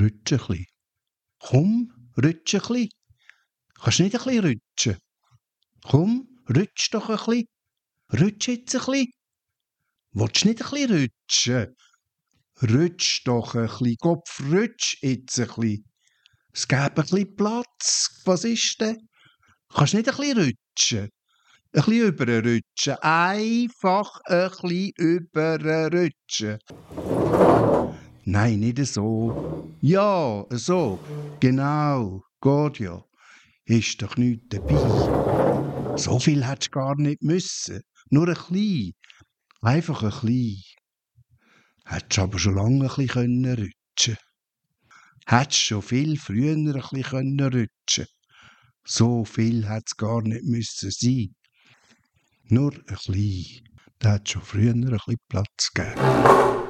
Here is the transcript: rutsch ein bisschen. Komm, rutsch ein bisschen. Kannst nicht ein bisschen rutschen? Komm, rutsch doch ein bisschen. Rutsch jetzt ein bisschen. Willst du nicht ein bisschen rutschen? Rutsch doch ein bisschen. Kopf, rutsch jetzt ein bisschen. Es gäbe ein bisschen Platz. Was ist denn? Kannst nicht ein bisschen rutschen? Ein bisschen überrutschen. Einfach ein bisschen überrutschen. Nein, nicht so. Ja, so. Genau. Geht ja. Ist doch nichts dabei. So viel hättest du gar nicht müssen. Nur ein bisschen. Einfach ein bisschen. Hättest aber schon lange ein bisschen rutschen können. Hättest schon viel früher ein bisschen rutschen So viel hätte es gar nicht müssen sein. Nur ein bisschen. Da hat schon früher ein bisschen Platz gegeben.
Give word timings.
rutsch 0.00 0.32
ein 0.32 0.38
bisschen. 0.38 0.66
Komm, 1.38 2.10
rutsch 2.16 2.54
ein 2.54 2.60
bisschen. 2.60 2.88
Kannst 3.80 4.00
nicht 4.00 4.16
ein 4.16 4.24
bisschen 4.24 4.44
rutschen? 4.44 4.98
Komm, 5.84 6.28
rutsch 6.48 6.90
doch 6.92 7.08
ein 7.08 7.16
bisschen. 7.16 7.46
Rutsch 8.12 8.48
jetzt 8.48 8.74
ein 8.74 8.80
bisschen. 8.80 9.12
Willst 10.12 10.44
du 10.44 10.48
nicht 10.48 10.62
ein 10.62 10.70
bisschen 10.70 11.10
rutschen? 11.28 11.76
Rutsch 12.62 13.22
doch 13.24 13.54
ein 13.54 13.66
bisschen. 13.66 13.96
Kopf, 13.96 14.40
rutsch 14.50 14.96
jetzt 15.02 15.38
ein 15.40 15.46
bisschen. 15.46 15.84
Es 16.52 16.68
gäbe 16.68 16.82
ein 16.84 16.94
bisschen 16.94 17.36
Platz. 17.36 18.20
Was 18.24 18.44
ist 18.44 18.80
denn? 18.80 19.08
Kannst 19.74 19.94
nicht 19.94 20.08
ein 20.08 20.16
bisschen 20.16 20.38
rutschen? 20.38 21.10
Ein 21.74 21.82
bisschen 21.84 22.08
überrutschen. 22.08 22.94
Einfach 23.00 24.20
ein 24.26 24.50
bisschen 24.50 24.92
überrutschen. 24.98 26.58
Nein, 28.24 28.60
nicht 28.60 28.78
so. 28.86 29.74
Ja, 29.80 30.46
so. 30.50 30.98
Genau. 31.40 32.22
Geht 32.40 32.78
ja. 32.78 33.04
Ist 33.64 34.00
doch 34.00 34.16
nichts 34.16 34.46
dabei. 34.50 35.96
So 35.96 36.18
viel 36.20 36.46
hättest 36.46 36.74
du 36.74 36.78
gar 36.78 36.96
nicht 36.96 37.22
müssen. 37.22 37.82
Nur 38.10 38.28
ein 38.28 38.34
bisschen. 38.34 38.92
Einfach 39.60 40.02
ein 40.02 40.10
bisschen. 40.10 40.62
Hättest 41.84 42.18
aber 42.20 42.38
schon 42.38 42.54
lange 42.54 42.84
ein 42.84 43.06
bisschen 43.06 43.44
rutschen 43.44 43.72
können. 43.96 44.16
Hättest 45.26 45.60
schon 45.60 45.82
viel 45.82 46.16
früher 46.16 46.52
ein 46.52 46.72
bisschen 46.72 47.40
rutschen 47.40 48.06
So 48.84 49.24
viel 49.24 49.68
hätte 49.68 49.84
es 49.86 49.96
gar 49.96 50.22
nicht 50.22 50.44
müssen 50.44 50.90
sein. 50.92 51.34
Nur 52.44 52.72
ein 52.72 52.84
bisschen. 52.84 53.68
Da 53.98 54.12
hat 54.12 54.28
schon 54.28 54.42
früher 54.42 54.72
ein 54.74 54.80
bisschen 54.80 55.16
Platz 55.28 55.72
gegeben. 55.74 56.61